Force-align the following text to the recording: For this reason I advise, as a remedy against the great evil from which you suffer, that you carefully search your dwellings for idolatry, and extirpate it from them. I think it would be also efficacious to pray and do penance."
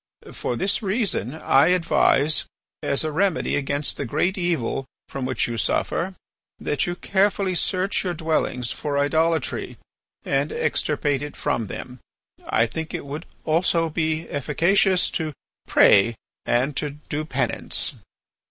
For 0.31 0.55
this 0.55 0.81
reason 0.81 1.35
I 1.35 1.67
advise, 1.67 2.45
as 2.81 3.03
a 3.03 3.11
remedy 3.11 3.55
against 3.55 3.97
the 3.97 4.03
great 4.05 4.35
evil 4.35 4.85
from 5.07 5.25
which 5.25 5.47
you 5.47 5.57
suffer, 5.57 6.15
that 6.57 6.87
you 6.87 6.95
carefully 6.95 7.53
search 7.53 8.03
your 8.03 8.15
dwellings 8.15 8.71
for 8.71 8.97
idolatry, 8.97 9.77
and 10.25 10.51
extirpate 10.51 11.21
it 11.21 11.35
from 11.35 11.67
them. 11.67 11.99
I 12.49 12.65
think 12.65 12.95
it 12.95 13.05
would 13.05 13.27
be 13.29 13.35
also 13.45 13.93
efficacious 13.95 15.11
to 15.11 15.33
pray 15.67 16.15
and 16.47 16.73
do 17.09 17.23
penance." 17.23 17.93